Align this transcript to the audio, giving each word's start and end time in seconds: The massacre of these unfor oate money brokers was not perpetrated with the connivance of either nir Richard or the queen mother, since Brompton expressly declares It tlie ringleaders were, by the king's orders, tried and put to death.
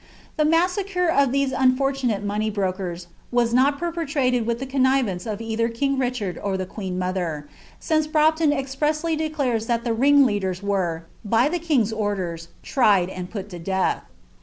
The 0.35 0.45
massacre 0.45 1.09
of 1.09 1.31
these 1.31 1.51
unfor 1.51 1.91
oate 1.93 2.23
money 2.23 2.49
brokers 2.49 3.05
was 3.31 3.53
not 3.53 3.77
perpetrated 3.77 4.47
with 4.47 4.57
the 4.57 4.65
connivance 4.65 5.27
of 5.27 5.41
either 5.41 5.67
nir 5.79 5.95
Richard 5.95 6.39
or 6.41 6.57
the 6.57 6.65
queen 6.65 6.97
mother, 6.97 7.47
since 7.79 8.07
Brompton 8.07 8.51
expressly 8.51 9.15
declares 9.15 9.69
It 9.69 9.83
tlie 9.83 9.95
ringleaders 9.99 10.63
were, 10.63 11.03
by 11.23 11.49
the 11.49 11.59
king's 11.59 11.93
orders, 11.93 12.47
tried 12.63 13.09
and 13.09 13.29
put 13.29 13.49
to 13.51 13.59
death. 13.59 14.01